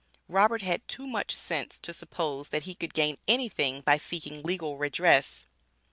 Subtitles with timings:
[0.27, 4.75] Robert had too much sense to suppose that he could gain anything by seeking legal
[4.79, 5.45] redress.